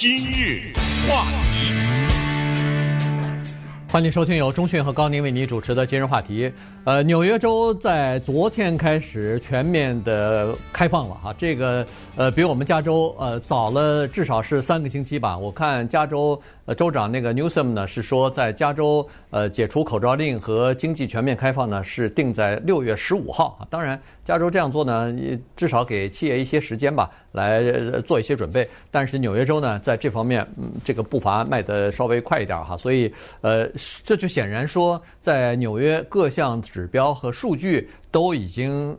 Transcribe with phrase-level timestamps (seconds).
[0.00, 0.72] 今日
[1.06, 1.74] 话题，
[3.86, 6.50] 欢迎收听由中讯和高宁为您主持的今日话题。
[6.84, 11.86] 呃，纽约州在昨天开始全面的开放了哈，这个
[12.16, 15.36] 呃比我们加州呃早了至少是三个星期吧。
[15.36, 16.40] 我看加州。
[16.74, 23.66] 州长那个 Newsom 呢是说，在加州呃解除口罩令和经济全面开放呢是定在六月十五号啊。
[23.70, 25.14] 当然，加州这样做呢，
[25.56, 27.62] 至少给企业一些时间吧，来
[28.04, 28.68] 做一些准备。
[28.90, 32.76] 但是纽约州呢，在这方面，嗯，这个步伐迈得稍微快一点哈。
[32.76, 33.68] 所以，呃，
[34.04, 38.96] 这就显然说，在纽约各项指标和数据都已经。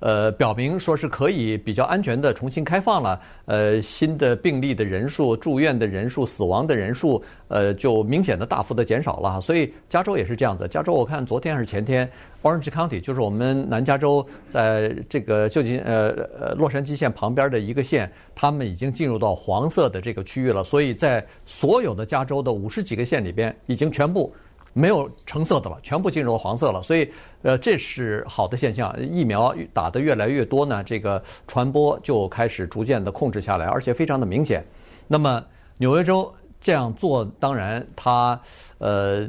[0.00, 3.20] 呃，表明说是可以比较安全的重新开放了。
[3.46, 9.40] 呃，新的病例的人数、住院的人数、死亡的人数，呃，就明显的大幅的减少了。
[9.40, 10.68] 所以加州也是这样子。
[10.68, 12.08] 加州我看昨天还是前天
[12.42, 20.62] ，Orange County 就是我们南加州在这个旧金呃呃洛杉矶县旁边的一个县，他们已经进入到黄色的这个区域了。
[20.62, 24.32] 所以在所有的加州的五十几个县里边，已经全部。
[24.78, 27.10] 没有橙色的了，全部进入黄色了，所以，
[27.42, 28.94] 呃，这是好的现象。
[29.00, 34.64] 疫苗打得越来越多呢，这个传播就开始逐渐的控制下来，而且非常的明显。
[35.08, 35.44] 那么
[35.78, 38.40] 纽约州这样做，当然它
[38.78, 39.28] 呃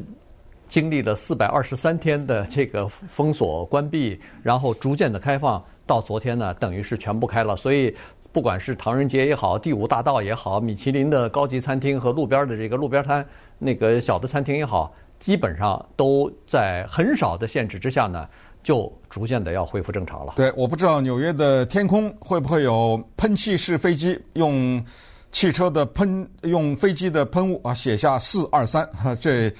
[0.67, 7.55] 经历了四百二十三天的这个封锁关闭，然后逐渐的开放，到昨天呢，等于是全部开了。
[7.55, 7.95] 所以
[8.31, 13.25] 不管是唐人街也好，第五大道也好，米其林的高级餐厅和路边的这个路边摊
[13.57, 14.93] 那个小的餐厅也好。
[15.19, 18.27] 基本上都在很少的限制之下呢，
[18.63, 20.33] 就逐渐的要恢复正常了。
[20.35, 24.83] 对，我不知道纽约的天空会不会有喷气式飞机，用
[25.31, 29.53] 汽车的喷，用飞机的喷雾啊，写下四二三哈这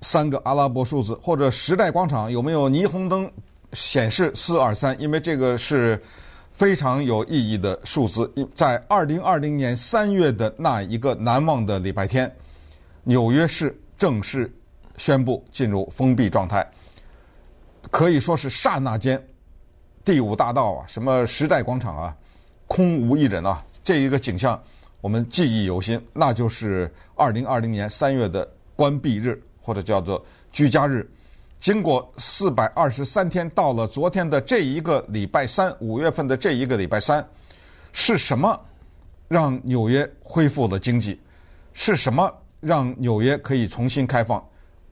[0.00, 3.30] 三个阿拉伯数字，或者时代广场有没有霓虹灯
[3.72, 4.98] 显示四二三？
[5.00, 6.00] 因为这个是
[6.52, 8.32] 非常有意义的数字。
[8.54, 12.32] 在二零二零年三月的那一个难忘的礼拜天，
[13.02, 14.48] 纽约市正式。
[15.02, 16.64] 宣布进入封闭状态，
[17.90, 19.20] 可以说是刹那间，
[20.04, 22.16] 第五大道啊，什么时代广场啊，
[22.68, 24.62] 空无一人啊，这一个景象
[25.00, 26.00] 我们记忆犹新。
[26.12, 31.04] 那就是二零二零年三月的关闭日，或者叫做居家日。
[31.58, 37.28] 经过四百二十三天，到了昨天的这一个礼拜三，五月份的这一个礼拜三，
[37.92, 38.56] 是什么
[39.26, 41.20] 让纽约恢复了经济？
[41.72, 44.40] 是什么让纽约可以重新开放？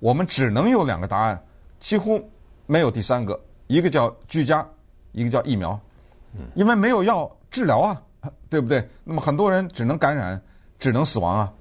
[0.01, 1.41] 我们只能有两个答案，
[1.79, 2.21] 几乎
[2.67, 3.41] 没有第三个。
[3.69, 4.67] 一个叫居家，
[5.13, 5.79] 一个叫疫苗，
[6.55, 8.03] 因为没有药治疗啊，
[8.49, 8.85] 对不对？
[9.05, 10.43] 那么很多人只能感染，
[10.77, 11.53] 只能死亡啊。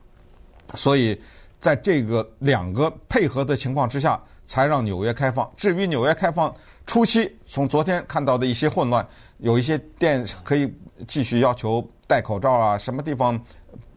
[0.73, 1.22] 所以
[1.59, 5.47] 在这个两个配合的情况之下，才让纽约开放。
[5.55, 6.51] 至于纽约开放
[6.88, 9.07] 初期，从昨天看到的一些混乱，
[9.38, 10.73] 有一些店可以
[11.07, 13.39] 继续要求戴口罩啊，什么地方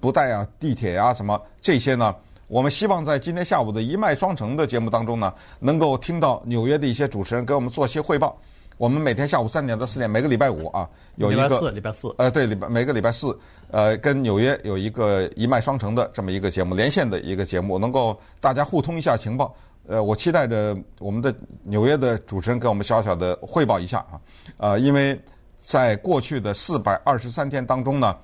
[0.01, 2.15] 不戴啊，地铁啊什么这些呢？
[2.53, 8.39] 我们希望在今天下午的一脉双城的节目当中呢，能够听到纽约的一些主持人给我们做些汇报。
[8.77, 10.87] 我们每天下午三点到四点，每个礼拜五啊，
[11.17, 13.35] 有一个礼拜四，礼拜四，呃，对，礼拜每个礼拜四，
[13.71, 19.55] 呃，跟纽约有一个一脉双城的这么一个节目，连线的一个节目，能够大家互通一下情报。
[19.87, 24.21] 呃，我期待着我们的纽约的主持人给我们小小的汇报一下啊，
[24.59, 25.19] 呃，因为
[25.57, 28.15] 在过去的四百二十三天当中呢，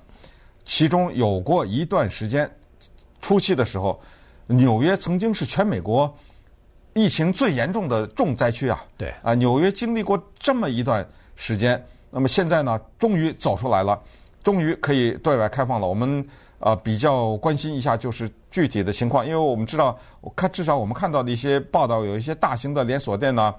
[0.65, 2.47] 其中有过一段时间
[3.21, 3.99] 初期的时候。
[4.51, 6.11] 纽约曾经是全美国
[6.93, 8.83] 疫情最严重的重灾区啊！
[8.97, 14.01] 对啊，纽约经历过这么一段时间，那么现在呢，终于走出来了，
[14.43, 15.87] 终于可以对外开放了。
[15.87, 16.27] 我们
[16.59, 23.53] 啊比较关心一下就是具体的情况，因为我们知道，我看至少我们看到的一些报道，有一些大型的连锁店呢、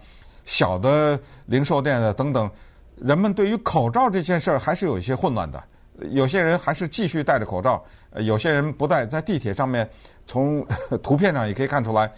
[0.45, 2.51] 小的零售店啊等等，
[2.97, 5.63] 人们对于口罩这件事儿还是有一些混乱的。
[6.11, 7.83] 有些人还是继续戴着口罩，
[8.17, 9.07] 有些人不戴。
[9.07, 9.89] 在地铁上面，
[10.27, 10.65] 从
[11.03, 12.11] 图片上也可以看出来，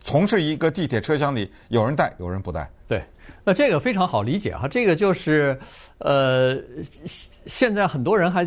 [0.00, 2.70] 从是一个地铁车厢里，有人戴，有人不戴。
[2.86, 3.02] 对，
[3.44, 5.58] 那这个非常好理解哈，这个就是，
[5.98, 6.56] 呃，
[7.46, 8.46] 现在很多人还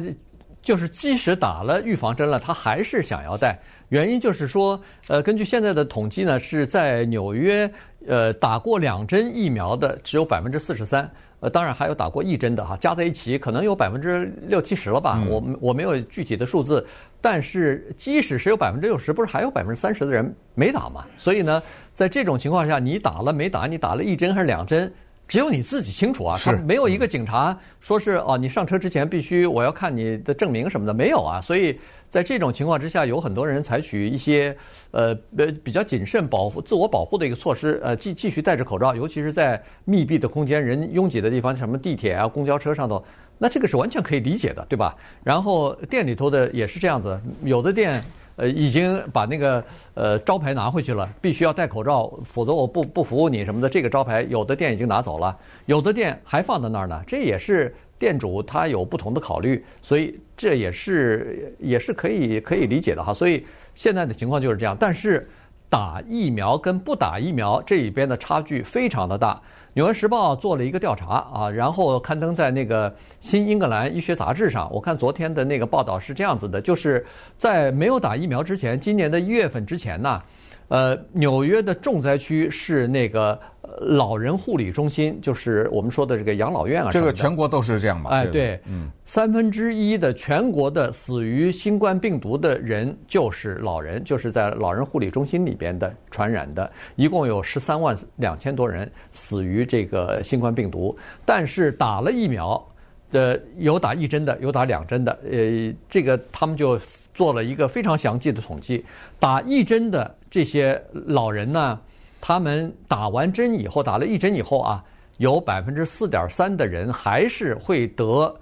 [0.62, 3.60] 就是即使打了预防针了，他还是想要戴。
[3.90, 7.70] 原因就是说，呃，根据现在的统计呢，是在纽约，
[8.08, 11.10] 呃，打过两针疫苗的只有百分之四十三。
[11.42, 15.20] 呃，当然还有打过一针的哈，加在一起可能有百分之六七十了吧。
[15.28, 16.86] 我我没有具体的数字，
[17.20, 21.04] 但是即使是有百分之六十，不是还有百分之三十的人没打嘛？
[21.18, 21.62] 所以呢，
[21.94, 23.66] 在这种情况下，你打了没打？
[23.66, 24.92] 你打了一针还是两针？
[25.32, 26.38] 只有你自己清楚啊。
[26.38, 26.58] 是。
[26.58, 31.40] 没有一个警察说是哦，你上车之前必须我要看你的证明什么的，没有啊。
[31.40, 31.80] 所以。
[32.12, 34.54] 在这种情况之下，有很多人采取一些
[34.92, 43.02] 呃呃比较谨慎保护、自我保护的一个措施，呃，继继续戴着口罩，尤其是在密闭的空间、人拥挤的地方，什么地铁啊、公交车上头，
[43.38, 44.94] 那这个是完全可以理解的，对吧？
[45.24, 48.04] 然后店里头的也是这样子，有的店
[48.42, 53.70] 呃已经把那个呃招牌拿回去了，必须要戴口罩，否则我不不服务你什么的。
[53.70, 57.00] 这个招牌有的店已经拿走了，有的店还放在那儿呢。
[57.06, 63.14] 这也是店主他有不同的考虑，所以这也是也是可以可以理解的哈。
[63.14, 63.46] 所以
[63.76, 65.30] 现在的情况就是这样，但是
[65.70, 69.36] 打疫苗跟不打疫苗这里边的差距非常的大。
[69.74, 72.92] 《纽约时报》做了一个调查啊，然后刊登在那个
[73.22, 74.70] 《新英格兰医学杂志》上。
[74.72, 77.06] 我看昨天的那个报道是这样子的，就是
[77.38, 80.22] 在没有打疫苗之前，今年的一月份之前呢。
[80.68, 83.38] 呃，纽约的重灾区是那个
[83.80, 86.90] 老人护理中心，就是我们说的这个养老院啊。
[86.92, 88.10] 这个全国都是这样嘛？
[88.10, 102.64] 哎，对，嗯，三分之一的全国的死于新冠病毒的人就是老人，就是在老人护理中心里边的传染的，一共有十三万两千多人死于这个新冠病毒，但是打了疫苗
[103.12, 106.80] 的有打一针的，有打两针的，呃，这个他们就。
[107.14, 108.86] 做了一个非常详细的统计，
[109.20, 111.78] 打一针的这些老人呢，
[112.22, 114.84] 他们打完针以后，打了一针以后啊，
[115.18, 118.34] 有百分之四点三的人还是会得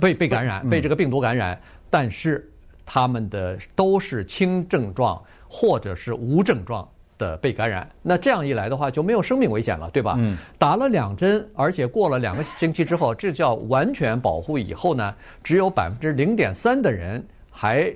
[0.00, 2.50] 被被感染，被这个病毒感染，但是
[2.84, 6.86] 他们的都是轻症状或者是无症状
[7.16, 7.88] 的被感染。
[8.02, 10.16] 那这样一来的话，就没有生命危险了，对吧？
[10.18, 10.36] 嗯。
[10.58, 17.24] 打了两针，而且过了两个星期之后，这叫完全保护以后呢，只有百分之零点三的人。
[17.56, 17.88] 还，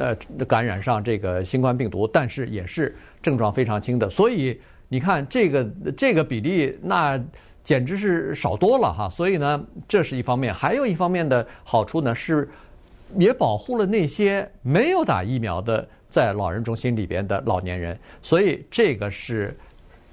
[0.00, 0.16] 呃，
[0.46, 4.58] 感染上这个新冠病毒，但是也是症状非常轻的，所以
[4.88, 5.62] 你看这个
[5.94, 7.22] 这个比例，那
[7.62, 9.10] 简直是少多了哈。
[9.10, 12.48] 所以呢，这是一方面，还有一方面的好处呢是，
[13.18, 19.54] 也保护了那些没有打疫苗的在老人中心里边的老年人，所以这个是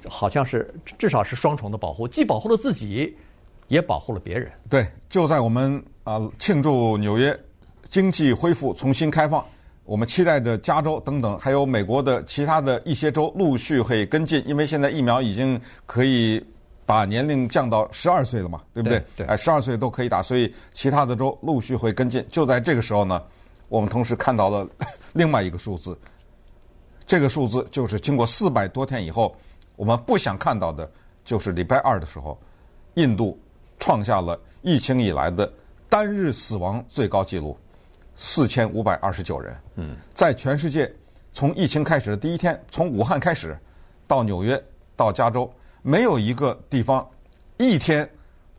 [0.09, 3.15] 好像是至少是双重的保护，既保护了自己，
[3.69, 4.51] 也保护了别人。
[4.69, 7.33] 对，就在我们啊庆祝纽约。
[7.89, 9.41] 经济恢复，重新开放，
[9.87, 16.45] 我们期待着加州等等，还有美国的其他的一些州陆续会跟进，因为现在疫苗已经可以
[16.85, 19.01] 把年龄降到十二岁了嘛，对不对？
[19.15, 22.25] 对，哎，十二岁都可以打，所以其他的州陆续会跟进。
[22.29, 23.23] 就在这个时候呢，
[23.69, 24.67] 我们同时看到了
[25.13, 25.97] 另外一个数字，
[27.05, 29.33] 这个数字就是经过四百多天以后，
[29.77, 30.91] 我们不想看到的，
[31.23, 32.37] 就是礼拜二的时候，
[32.95, 33.39] 印度
[33.79, 35.49] 创下了疫情以来的
[35.87, 37.57] 单日死亡最高纪录。
[38.19, 40.91] 四千五百二十九人，嗯，在全世界，
[41.31, 43.55] 从疫情开始的第一天，从武汉开始，
[44.07, 44.61] 到纽约，
[44.95, 45.49] 到加州，
[45.83, 47.07] 没有一个地方
[47.57, 48.09] 一天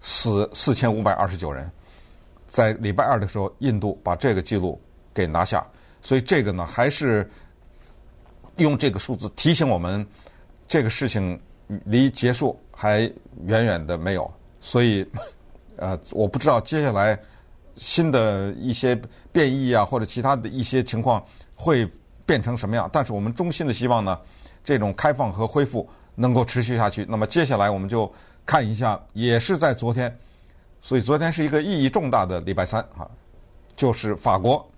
[0.01, 1.69] 死四千五百二十九人。
[2.49, 4.81] 在礼拜二的时候，印度把这个记录
[5.13, 5.67] 给拿下，
[6.01, 7.29] 所以这个呢，还是
[8.59, 10.07] 用这个数字提醒我们，
[10.69, 11.39] 这个事情
[11.85, 13.01] 离结束还
[13.45, 14.33] 远远的没有。
[14.61, 15.05] 所以，
[15.75, 17.19] 呃，我不知道接下来。
[17.79, 19.01] 新的一些
[19.33, 21.89] 变异啊，或者其他的一些情况会
[22.27, 22.91] 变成什么样？
[22.93, 24.19] 但是我们衷心的希望呢，
[24.63, 27.07] 这种开放和恢复能够持续下去。
[27.09, 28.13] 那么接下来我们就
[28.45, 30.15] 看一下，也是在昨天，
[30.83, 33.09] 所以昨天是一个意义重大的礼拜三啊，
[33.77, 34.69] 就是法国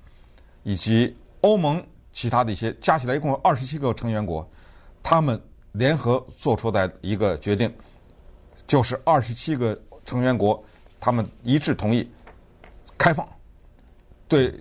[0.62, 1.82] 以及欧盟
[2.12, 4.48] 其他的一些加起来一共有二十七个成员国，
[5.02, 5.40] 他们
[5.72, 7.72] 联合做出的一个决定，
[8.66, 10.62] 就是二十七个成员国
[11.00, 12.08] 他们一致同意。
[13.00, 13.26] 开放，
[14.28, 14.54] 对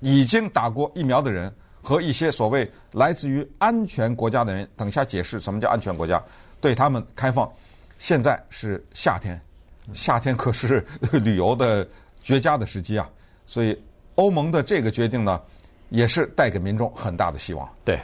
[0.00, 1.50] 已经打过疫苗的人
[1.80, 6.22] 和一些所谓来自于安全国家的人，等下解释什么叫安全国家，
[6.60, 7.50] 对他们开放。
[7.98, 9.40] 现在是夏天，
[9.94, 11.88] 夏天可是旅游的
[12.22, 13.08] 绝佳的时机啊！
[13.46, 13.82] 所以
[14.16, 15.40] 欧盟的这个决定呢，
[15.88, 17.66] 也是带给民众很大的希望。
[17.82, 17.98] 对。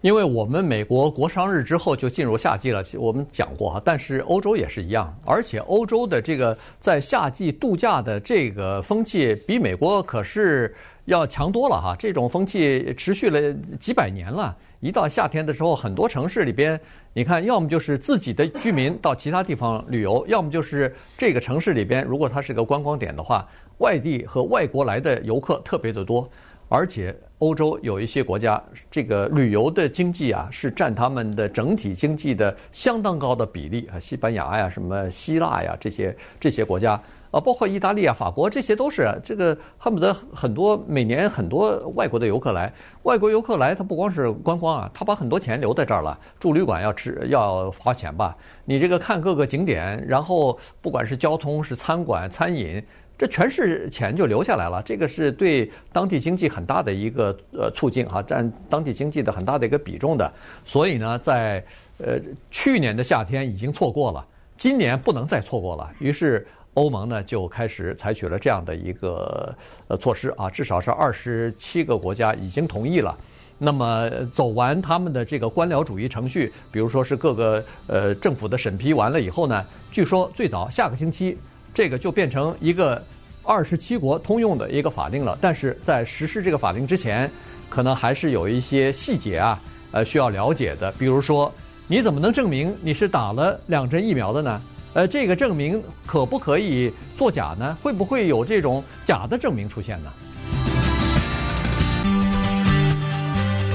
[0.00, 10.72] 因为我们美国国商日之后就进入夏季了，我们讲过哈，但是欧洲也是一样，而且欧洲的这个在夏季度假的这个风气比美国可是
[11.06, 11.96] 要强多了哈。
[11.98, 16.80] 这种风气持续了几百年了，一到夏天的时候，很多城市里边，
[17.12, 23.44] 你看，要么就是自己的居民到其他地方旅游，要么就是这个城市里边，如果它是个观光点的话，
[23.78, 26.28] 外地和外国来的游客特别的多，
[26.68, 27.14] 而且。
[27.38, 28.60] 欧洲有一些国家，
[28.90, 33.94] 这个旅游的经济啊，是占他们的整体经济的相当高的比例啊。
[34.00, 42.72] 西班牙呀，什么希腊呀，这些这些国家啊，包括意大利啊、法国，这些都是这个恨不得很多每年很多外国的游客来。
[43.04, 48.36] 外国游客来，他不光是观光啊，他把很多钱留在这儿了，住旅馆要吃要花钱吧？
[48.64, 52.82] 你这个看各个景点，然后不管是交通、是餐馆、餐饮。
[53.18, 60.32] 这全是钱就留下来了，这个是对当地经济很大的一个呃促进哈，占当地经济的很大的一个比重的。
[60.64, 61.62] 所以呢，在
[61.98, 62.16] 呃
[62.48, 64.24] 去年的夏天已经错过了，
[64.56, 65.90] 今年不能再错过了。
[65.98, 69.52] 于是欧盟呢就开始采取了这样的一个
[69.88, 73.18] 呃措施啊，至少是二十七个国家已经同意了。
[73.58, 81.36] 那么走完他们的这个官僚主义程序，比如说是各个呃政府的审批完了以后呢，据说最早下个星期
[81.78, 83.00] 这个就变成一个
[83.44, 85.38] 二十七国通用的一个法令了。
[85.40, 87.30] 但是在实施这个法令之前，
[87.68, 89.60] 可能还是有一些细节啊，
[89.92, 90.90] 呃需要了解的。
[90.98, 91.54] 比如说，
[91.86, 94.60] 你怎么能证明你是打了两针疫苗的呢？
[94.92, 97.78] 呃，这个证明可不可以作假呢？
[97.80, 100.10] 会不会有这种假的证明出现呢？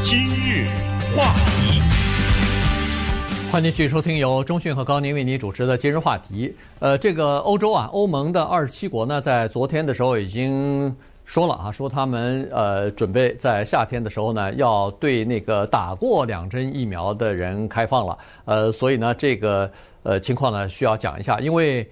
[0.03, 0.67] 今日
[1.15, 1.81] 话题，
[3.53, 6.51] 欢迎继续收听由中讯和高宁为您主持的今日话题。
[6.79, 10.91] 呃，这个欧洲啊，欧盟的二十七国呢，在昨天的时候已经
[11.23, 18.17] 说了啊，说他们呃准备在夏天的时候呢，要对那个打过两针疫苗的人开放了。
[18.45, 19.69] 呃，所以呢，这个。
[20.01, 21.87] 呃，情况呢需要讲一下，因为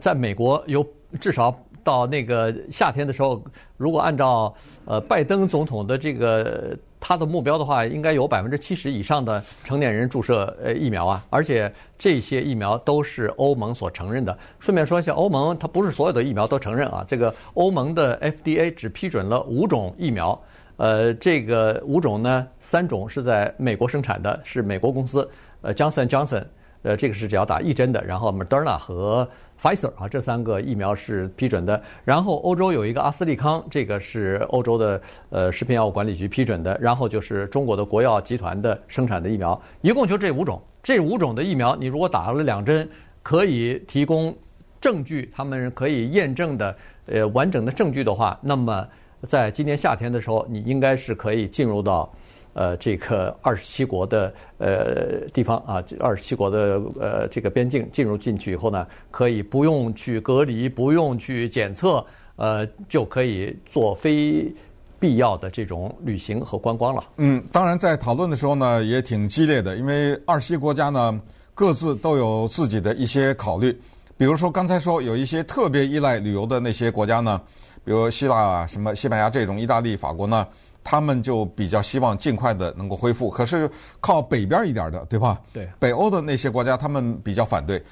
[0.00, 0.86] 在美国有
[1.18, 1.50] 至少
[1.88, 3.42] 到那个夏天的时候，
[3.78, 4.54] 如果按照
[4.84, 14.36] 呃拜登总统的这个他的目标的话，应该有百分之七十以上的成年人注射呃疫苗啊，而且这些疫苗都是欧盟所承认的。
[14.60, 20.38] 顺便说一下，欧盟它不是所有的疫苗都承认啊，这个欧盟的 FDA 只批准了五种疫苗，
[20.76, 25.26] 呃，这个五种呢，三种是在美国生产的，是美国公司，
[25.62, 26.44] 呃，Johnson Johnson。
[26.82, 29.28] 呃，这个是只要打一针的，然后 Moderna 和
[29.60, 31.82] Pfizer 啊，这三个疫苗是批准的。
[32.04, 35.00] 然后欧洲有一个阿斯利康，这个是欧洲的
[35.30, 36.78] 呃食品药物管理局批准的。
[36.80, 40.60] 然后就是中国的国药集团的生产的疫苗，一共就这五种。
[40.82, 42.88] 这五种的疫苗，你如果打了两针，
[43.22, 44.34] 可以提供
[44.80, 48.86] 证据，他们可以验证的呃完整的证据的话，那么
[49.26, 52.10] 在今年夏天的时候，你应该是可以进入到。
[52.58, 64.52] 呃，这个二十七国的呃地方啊，二十七国的呃这个边境进入进去以后呢，可以不用去隔离，不用去检测，呃，就可以做非
[64.98, 67.04] 必要的这种旅行和观光了。
[67.18, 71.22] 嗯，当然在讨论的时候呢，也挺激烈的，因为二十七国家呢
[71.54, 73.72] 各自都有自己的一些考虑。
[74.16, 77.40] 比如说刚才说有一些特别依赖旅游的那些国家呢，
[77.84, 80.44] 比如希腊啊、什么西班牙这种，意大利、法国呢。
[80.90, 85.38] 他们就比较希望尽快的能够恢复，可是靠北边一点的，对吧？
[85.52, 85.68] 对。
[85.78, 87.84] 北欧的那些国家，他们比较反对。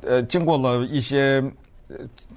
[0.00, 1.40] 呃，经过了一些，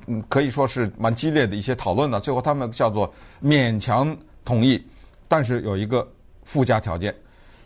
[0.05, 4.79] 嗯，可以说是蛮激烈的一些讨论呢，最后他们叫做勉强同意，
[5.27, 6.07] 但是有一个
[6.43, 7.11] 附加条件，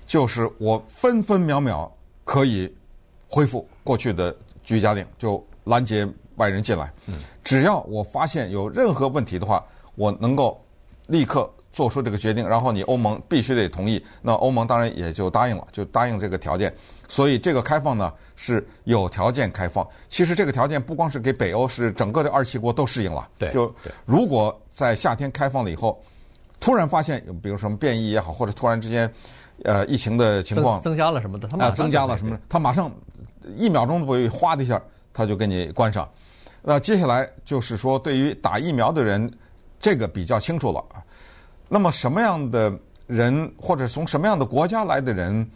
[0.08, 1.94] 就是我分分秒秒
[2.24, 2.74] 可以
[3.28, 6.90] 恢复过去的居家令，就拦截外人进来。
[7.08, 7.16] 嗯。
[7.44, 9.62] 只要我发现有任何问题的话，
[9.96, 10.58] 我能够
[11.08, 11.52] 立刻。
[11.80, 16.76] 做出这个决定，然后你欧盟必须得同意，那欧盟当然也就答应了，就答应这个条件。
[17.08, 19.88] 所以这个开放呢是有条件开放。
[20.10, 23.30] 其实这个条件不光是给北欧，是整个的二十七国都适应了。
[23.38, 23.74] 对，就
[24.06, 26.04] 如果在夏天开放了以后，
[26.60, 29.10] 突然发现，比如什么变异也好，或者突然之间，
[29.64, 32.38] 呃，疫情的情况增加了什么的，他啊，增加了什么？
[32.50, 32.92] 他马上
[33.56, 34.82] 一秒钟都不会哗的一下，
[35.14, 36.06] 他就给你关上。
[36.62, 39.32] 那接下来就是说，对于打疫苗的人，
[39.80, 40.84] 这个比较清楚了。
[41.70, 42.74] 那么什么样的
[43.06, 45.48] 人，或者从什么样的国家来的人，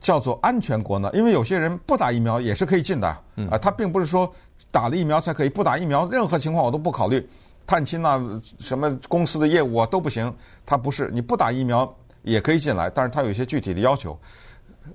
[0.00, 1.10] 叫做安全国呢？
[1.12, 3.06] 因为有些人不打疫苗也是可以进的，
[3.50, 4.30] 啊，他并不是说
[4.70, 7.28] 打了疫苗才可以，不打疫苗任何情况我都不考虑，
[7.66, 8.18] 探亲啊，
[8.58, 10.34] 什么公司的业务啊都不行。
[10.64, 14.18] 他不是，你不打疫苗也可以进来，但是他有一些具体的要求。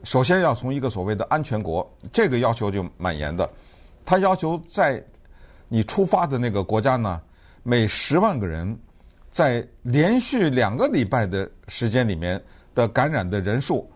[0.03, 3.47] 首先要从一个所谓的安全国，这个要求就蛮严的。
[4.03, 5.03] 他要求在
[5.67, 7.21] 你出发的那个国家呢，
[7.61, 8.75] 每十万个人。
[9.35, 12.41] 在连续两个礼拜的时间里面
[12.73, 13.91] 的感染的人数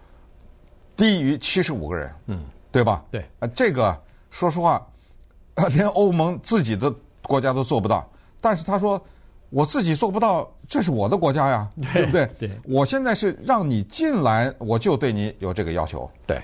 [0.98, 2.43] 低于七十五个人，嗯，
[2.74, 3.05] 对吧？
[3.10, 3.98] 对，啊，这个
[4.29, 4.86] 说实话，
[5.77, 8.05] 连欧盟自己的国家都做不到。
[8.41, 9.01] 但是他说，
[9.50, 12.29] 我自己做不到，这是我的国家呀，对不对？
[12.38, 16.12] 对，我现在是让你进来，我就对你有这个要求。
[16.27, 16.38] 对，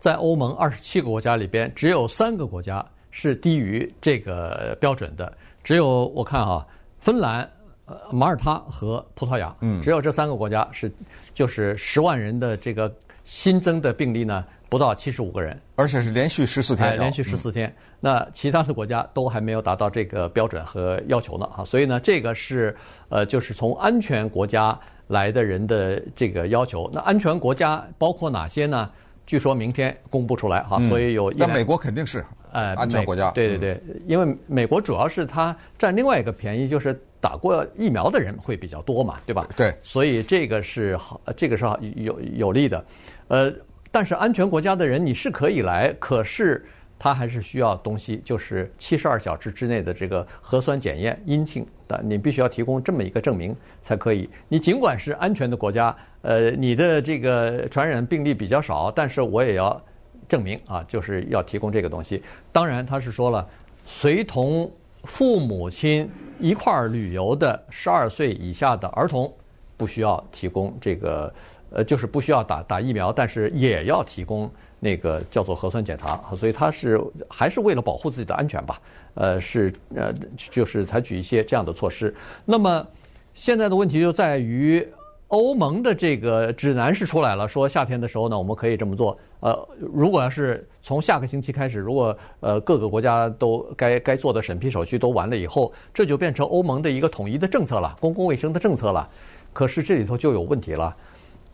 [0.00, 5.30] 在欧盟二十七个国家里边，只有三个国家是低于这个标准的，
[5.62, 6.66] 只有我看啊，
[6.98, 7.46] 芬兰。
[7.88, 10.92] 呃，马耳他和葡萄牙，嗯，只有这三个国家是，
[11.34, 17.74] 就是十万人的这个新增的病例呢，不到七十五个人，而且是连续十四天，哎，连续十四天。
[17.98, 22.76] 那其他的国家都还没有达到这个标准和要求呢，哈，所以呢，这个是
[23.08, 26.90] 呃，就是从安全国家来的人的这个要求。
[26.92, 28.90] 那安全国家包括哪些呢？
[29.24, 31.30] 据说明天公布出来，哈，所以有。
[31.32, 33.30] 那美国肯定是，呃，安全国家。
[33.30, 36.98] 对对对，因为美国主要是它占另外一个便宜，就是。
[37.20, 39.46] 打过疫苗的人会比较多嘛，对吧？
[39.56, 42.84] 对，所以这个是好，这个是好有有利的。
[43.28, 43.52] 呃，
[43.90, 46.64] 但是安全国家的人你是可以来，可是
[46.98, 54.28] 他还是需要东西，就是七十二小时之内的这个核酸检验阴性的，你必须要提供这么一个证明才可以。
[54.48, 59.80] 你尽管是安全的国家，呃，你的这个传染病例比较少，但是我也要
[60.28, 62.22] 证明啊，就是要提供这个东西。
[62.52, 63.48] 当然，他是说了，
[63.86, 64.70] 随同
[65.04, 69.32] 父母亲一块儿旅游的十二岁以下的儿童，
[69.76, 71.32] 不需要提供这个，
[71.70, 74.50] 呃，就是不需要打打疫苗，但是也要提供。
[74.80, 78.80] 那个叫做核酸检查，所以他是还是为了保护自己的安全吧？
[79.14, 82.14] 呃，是呃，就是采取一些这样的措施。
[82.44, 82.86] 那么
[83.34, 84.86] 现在的问题就在于，
[85.28, 89.16] 欧盟的这个指南是出来了，说夏天的时候呢，我们可以这么做。
[89.40, 99.08] 呃，如果要是从下个星期开始，如果呃各个国家都该该做的审批手续都完了以后，这就变成欧盟的一个统一的政策了，公共卫生的政策了。
[99.52, 100.96] 可是这里头就有问题了。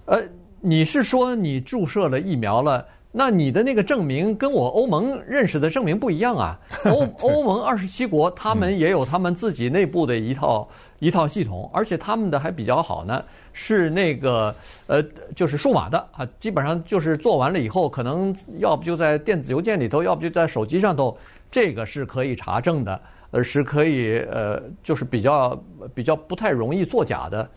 [0.07, 0.23] 呃，
[0.61, 2.87] 你是说你注射了疫苗了？
[3.17, 6.59] 那你的那个证明跟我欧盟认识的证明不一样啊！
[6.91, 10.69] 欧欧盟二十七国，他们也有他们自己内部的一套
[10.99, 14.53] 一套系统，而且他们的还比较好呢，是那个
[14.89, 15.01] 呃，
[15.37, 21.17] 就是数码的啊，基本上就是做完了以后，可能要不就在电子邮件里头，要不就在手机上头，
[21.53, 25.57] 这个是可以查证的，呃是可以呃，就是比较
[25.95, 27.49] 比较不太容易作假的。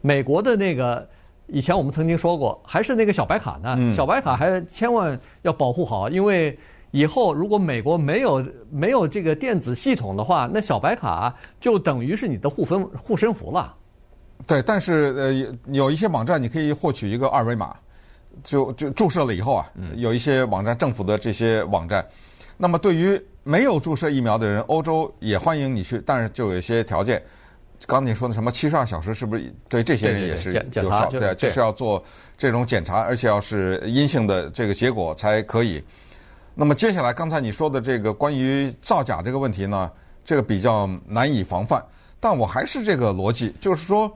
[0.00, 1.06] 美国的那个。
[1.46, 3.76] 以前我们曾经说过，还是那个小白卡呢。
[3.94, 6.58] 小白卡还千万要保护好，因为
[6.92, 13.74] 以后如果美国没有没有这个电子系统的话，那小白卡就等于是你的护身护身符了。
[14.46, 17.76] 对，但是呃，有一些网站你可以获取一个二维码，
[18.42, 22.04] 就就注射了以后啊，有一些网站政府的这些网站。
[22.56, 27.22] 那么对于没有注射疫苗的人，欧洲也欢迎你去，但是就有一些条件。
[27.86, 31.10] 刚才你说的什么七十二小时，是不是对这些人也是有效？
[31.10, 32.02] 对，就是要做
[32.38, 35.82] 这种检查，而且要是阴性的这个结果才可以。
[36.54, 39.90] 那么接下来，刚才你说的这个关于造假这个问题呢，
[40.24, 41.84] 这个比较难以防范。
[42.20, 44.10] 但我还是这个逻辑，就是说，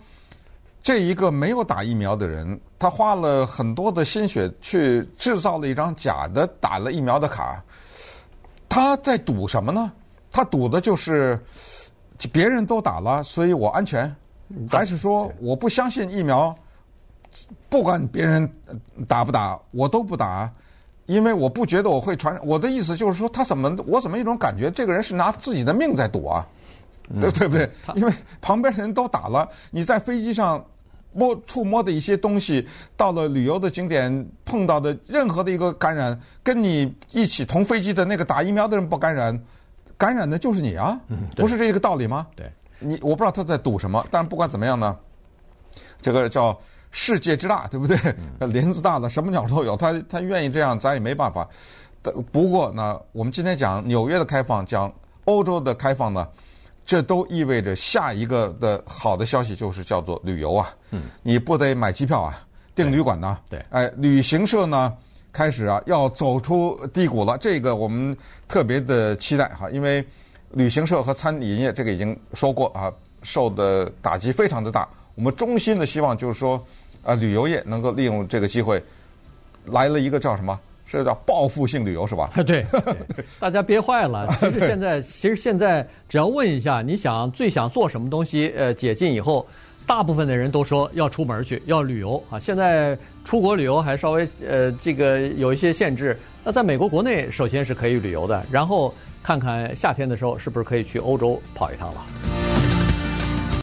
[0.82, 7.60] 这一个没有打疫苗的人，他花了很多的心血去制造了一张假的打了疫苗的卡，
[8.68, 9.92] 他在赌什么呢？
[10.30, 11.36] 他赌的就是。
[12.32, 14.14] 别人都打了，所以我安全，
[14.70, 16.56] 还是说我不相信疫苗？
[17.68, 18.50] 不管别人
[19.06, 20.50] 打不打，我都不打，
[21.04, 22.42] 因为我不觉得我会传染。
[22.46, 26.46] 我的意思就是说，他怎么我怎么一种感觉，这个人是拿自己的命在赌啊？
[27.20, 27.68] 对对不对？
[27.94, 30.64] 因为旁边人都打了，你在飞机上
[31.12, 39.38] 摸触摸的一些东西，到了旅游的景点碰到的任何的一个感染，跟你一起同飞机的那个打疫苗的人不感染。
[39.98, 40.98] 感染的就是你啊，
[41.36, 42.26] 不是这个道理吗？
[42.36, 44.96] 对，你我不知道他在赌什么，但不管怎么样呢，
[46.02, 46.58] 这个叫
[46.90, 47.96] 世界之大，对不对？
[48.40, 51.48] 林子大了，什么鸟都有，他他愿意这样，咱也没办法。
[52.30, 54.92] 不过呢，我们今天讲纽约的开放，讲
[55.24, 56.28] 欧洲的开放呢，
[56.84, 60.68] 这都意味着下一个的好的消息就是叫做旅游啊。
[60.90, 62.38] 嗯，你不得买机票啊，
[62.74, 63.38] 订旅馆呢？
[63.48, 64.94] 对，哎，旅行社呢？
[65.36, 68.16] 开始啊，要走出低谷了，这个我们
[68.48, 70.02] 特别的期待哈，因为
[70.52, 72.90] 旅行社和餐饮业这个已经说过啊，
[73.22, 74.88] 受的打击非常的大。
[75.14, 76.58] 我们衷心的希望就是说，
[77.02, 78.82] 啊，旅游业能够利用这个机会，
[79.66, 80.58] 来了一个叫什么？
[80.86, 82.30] 是叫报复性旅游是吧？
[82.46, 82.64] 对，
[83.38, 84.26] 大家憋坏了。
[84.40, 88.54] 其实现在，其实现在只要问一下，你想最想做什么东西？
[88.56, 89.46] 呃，解禁以后。
[89.88, 92.40] 大部分的人都说要出门去，要旅游啊！
[92.40, 96.16] 现在出国旅游还稍微呃这个有一些限制。
[96.44, 102.06] 那在美国国内，首先是可以旅游的，然后看看夏天的时候是不是可以去欧洲跑一趟了。